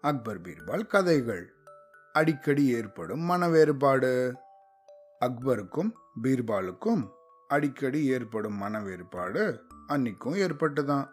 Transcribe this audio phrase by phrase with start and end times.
[0.00, 1.54] அக்பர் பீர்பால் கதைகள்.
[2.12, 4.34] அடிக்கடி ஏற்படும் மன வேறுபாடு.
[5.24, 7.08] அக்பருக்கும் பீர்பாலுக்கும்
[7.48, 11.08] அடிக்கடி ஏற்படும் மன வேறுபாடு அன்னைக்கும் ஏற்பட்டுதான்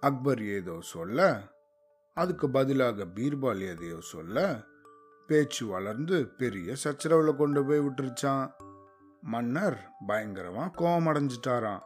[0.00, 1.40] அக்பர் ஏதோ சொல்ல
[2.14, 4.64] அதுக்கு பதிலாக பீர்பால் எதையோ சொல்ல
[5.26, 8.50] பேச்சு வளர்ந்து பெரிய சச்சரவுல கொண்டு போய் விட்டுருச்சான்
[9.20, 11.82] மன்னர் பயங்கரமா கோபம் அடைஞ்சிட்டாராம்.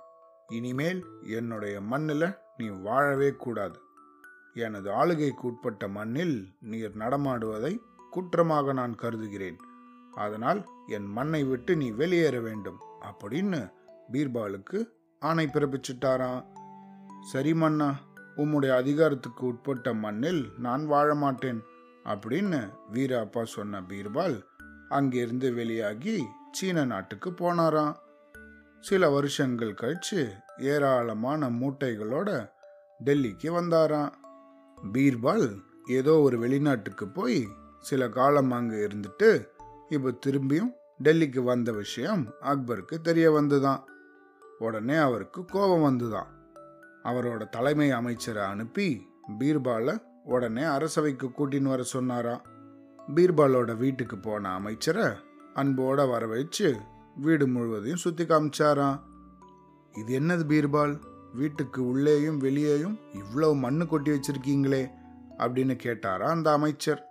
[0.47, 3.81] இனிமேல் என்னுடைய மண்ணில் நீ வாழவே கூடாது.
[4.55, 7.79] எனது ஆளுகைக்கு உட்பட்ட மண்ணில் நீர் நடமாடுவதை
[8.11, 9.57] குற்றமாக நான் கருதுகிறேன்.
[10.15, 12.81] அதனால் என் மண்ணை விட்டு நீ வெளியேற வேண்டும்.
[13.01, 13.73] அப்படின்னு
[14.13, 14.85] பீர்பாலுக்கு
[15.19, 16.45] ஆணை பிறப்பிச்சிட்டாராம்
[17.21, 17.95] சரி மன்னா
[18.37, 21.61] உம்முடைய அதிகாரத்துக்கு உட்பட்ட மண்ணில் நான் வாழ மாட்டேன்
[22.05, 24.43] அப்படின்னு வீர அப்பா சொன்ன பீர்பால்
[24.89, 27.97] அங்கிருந்து வெளியாகி சீன நாட்டுக்கு போனாராம்
[28.81, 32.51] சில வருஷங்கள் கழிச்சு ஏராளமான மூட்டைகளோட
[33.05, 34.13] டெல்லிக்கு வந்தாராம்
[34.83, 37.49] பீர்பால் ஏதோ ஒரு வெளிநாட்டுக்கு போய்
[37.81, 39.49] சில காலம் அங்கே இருந்துட்டு
[39.89, 40.73] இப்போ திரும்பியும்
[41.05, 43.81] டெல்லிக்கு வந்த விஷயம் அக்பருக்கு தெரிய வந்துதான்.
[44.59, 46.27] உடனே அவருக்கு கோபம் வந்துதான்.
[47.05, 49.07] அவரோட தலைமை அமைச்சரை அனுப்பி
[49.39, 52.43] பீர்பாலை உடனே அரசவைக்கு கூட்டின்னு வர சொன்னாராம்
[53.15, 55.05] பீர்பாலோட வீட்டுக்கு போன அமைச்சரை
[55.55, 56.77] அன்போட வர வச்சு
[57.17, 59.01] வீடு முழுவதையும் சுற்றி காமிச்சாராம்.
[59.95, 61.10] இது என்னது பீர்பால்?
[61.35, 64.91] வீட்டுக்கு உள்ளேயும் வெளியேயும் இவ்வளவு மண்ணு கொட்டி வச்சிருக்கீங்களே
[65.39, 67.05] அப்படின்னு கேட்டாரா அந்த அமைச்சர்.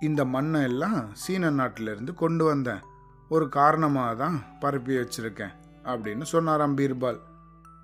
[0.00, 2.80] இந்த மண்ணை எல்லாம் சீன நாட்டிலிருந்து கொண்டு வந்தேன்.
[3.28, 5.52] ஒரு காரணமாக தான் பரப்பி வச்சிருக்கேன்
[5.84, 7.18] அப்படின்னு சொன்னாராம் பீர்பால்.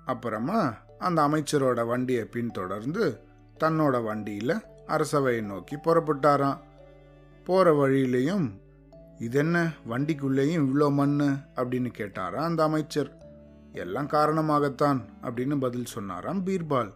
[0.05, 3.19] அப்புறமா அந்த அமைச்சரோட வண்டியை பின்தொடர்ந்து
[3.59, 4.55] தன்னோட வண்டியில்
[4.87, 6.57] அரசவையை நோக்கி புறப்பட்டாராம்.
[7.45, 8.61] போகிற வழியிலையும்
[9.19, 9.71] இதென்ன?
[9.89, 11.19] வண்டிக்குள்ளேயும் இவ்வளோ மண்
[11.55, 13.22] அப்படின்னு கேட்டாரா அந்த அமைச்சர்.
[13.73, 16.93] எல்லாம் காரணமாகத்தான் அப்படின்னு பதில் சொன்னாராம் பீர்பால்.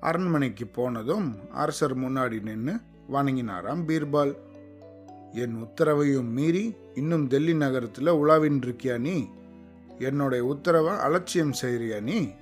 [0.00, 2.80] அரண்மனைக்கு போனதும் அரசர் முன்னாடி நின்று
[3.12, 4.36] வணங்கினாராம் பீர்பால்.
[5.32, 9.28] என் உத்தரவையும் மீறி இன்னும் டெல்லி நகரத்தில் உலாவின் இருக்கியா நீ?
[9.98, 12.32] என்னுடைய உத்தரவை அலட்சியம் செய்கிறியா நீ?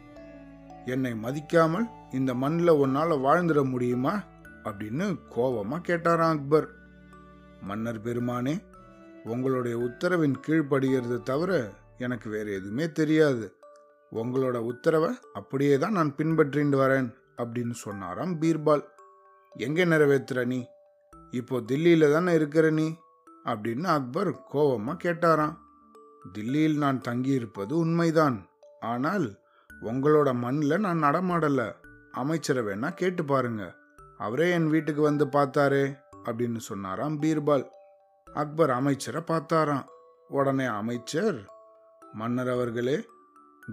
[0.84, 4.22] என்னை மதிக்காமல் இந்த மண்ணில் உன்னால் வாழ்ந்துட முடியுமா?
[4.64, 6.68] அப்படின்னு கோபமாக கேட்டாராம் அக்பர்.
[7.62, 8.62] மன்னர் பெருமானே
[9.24, 13.56] உங்களுடைய உத்தரவின் கீழ்ப்படுகிறது தவிர எனக்கு வேறு எதுவுமே தெரியாது.
[14.12, 18.84] உங்களோட உத்தரவை அப்படியே தான் நான் பின்பற்றிட்டு வரேன் அப்படின்னு சொன்னாராம் பீர்பால்.
[19.52, 20.64] எங்கே நிறைவேற்றுற நீ?
[21.30, 22.94] இப்போ தில்லியில் தானே இருக்கிற நீ?
[23.44, 25.56] அப்படின்னு அக்பர் கோபமாக கேட்டாராம்.
[26.32, 28.46] தில்லியில் நான் தங்கியிருப்பது உண்மைதான்.
[28.80, 29.38] ஆனால்
[29.82, 31.74] உங்களோட மண்ணில் நான் நடமாடலை.
[32.12, 33.74] அமைச்சரை வேணா கேட்டு பாருங்க.
[34.18, 37.68] அவரே என் வீட்டுக்கு வந்து பார்த்தாரே அப்படின்னு சொன்னாராம் பீர்பால்.
[38.34, 39.84] அக்பர் அமைச்சரை பார்த்தாராம்.
[40.28, 41.53] உடனே அமைச்சர்
[42.14, 42.96] மன்னர் அவர்களே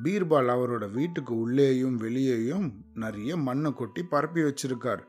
[0.03, 5.01] பீர்பால் அவரோட வீட்டுக்கு உள்ளேயும் வெளியேயும் நிறைய மண்ணை கொட்டி பரப்பி வச்சிருக்கார்.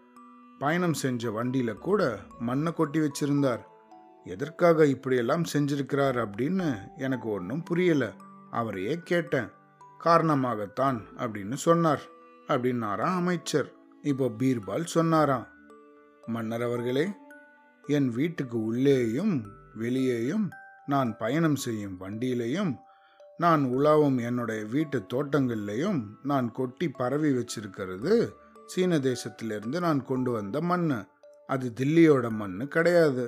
[0.58, 3.62] பயணம் செஞ்ச வண்டியில கூட மண்ணை கொட்டி வச்சிருந்தார்.
[4.24, 8.12] எதற்காக இப்படியெல்லாம் செஞ்சிருக்கிறார் அப்படின்னு எனக்கு ஒன்றும் புரியல.
[8.50, 9.48] அவரையே கேட்டேன்.
[10.04, 12.02] காரணமாகத்தான் அப்படின்னு சொன்னார்
[12.48, 13.72] அப்படின்னாராம் அமைச்சர்.
[14.02, 15.46] இப்போ பீர்பால் சொன்னாராம்
[16.26, 17.08] மன்னர் அவர்களே
[17.86, 20.50] என் வீட்டுக்கு உள்ளேயும் வெளியேயும்
[20.86, 22.76] நான் பயணம் செய்யும் வண்டியிலையும்
[23.42, 28.14] நான் உலாவும் என்னுடைய வீட்டு தோட்டங்கள்லையும் நான் கொட்டி பரவி வச்சிருக்கிறது.
[28.66, 30.90] சீன தேசத்திலிருந்து நான் கொண்டு வந்த மண்
[31.46, 33.24] அது தில்லியோட மண் கிடையாது.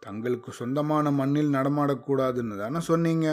[0.00, 3.26] தங்களுக்கு சொந்தமான மண்ணில் நடமாடக்கூடாதுன்னு தானே சொன்னீங்க.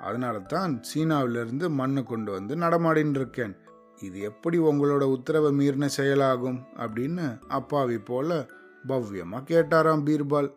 [0.00, 3.54] அதனால தான் சீனாவிலிருந்து மண்ணை கொண்டு வந்து நடமாடின்னு இருக்கேன்
[4.00, 6.60] இது எப்படி உங்களோட உத்தரவை மீறின செயலாகும்?
[6.76, 8.46] அப்படின்னு அப்பாவி போல
[8.88, 10.50] பவ்யமாக கேட்டாராம் பீர்பால்.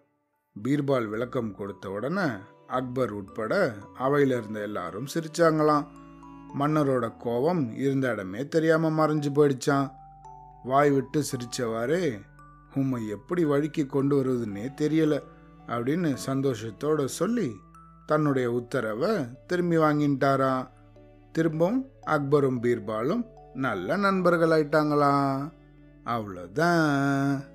[0.64, 2.28] பீர்பால் விளக்கம் கொடுத்த உடனே
[2.72, 5.86] அக்பர் உட்பட அவையில இருந்த எல்லாரும் சிரிச்சாங்களாம்.
[6.60, 9.92] மன்னரோட கோபம் இருந்த இடமே தெரியாம மறைஞ்சு போயிடுச்சான்
[10.64, 12.22] வாய் விட்டு சிரிச்சவாறே
[12.76, 15.16] உம்மை எப்படி வழிக்கு கொண்டு வருவதுன்னே தெரியல
[15.68, 17.50] அப்படின்னு சந்தோஷத்தோட சொல்லி
[18.06, 19.12] தன்னுடைய உத்தரவை
[19.48, 20.68] திரும்பி வாங்கிட்டாராம்.
[21.32, 23.24] திரும்பவும் அக்பரும் பீர்பாலும்
[23.54, 25.14] நல்ல நண்பர்கள் ஆயிட்டாங்களா
[26.06, 27.51] அவ்வளோதான்